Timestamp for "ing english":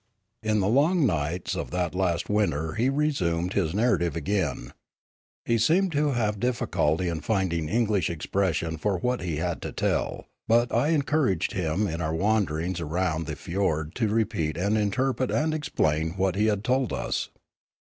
7.53-8.09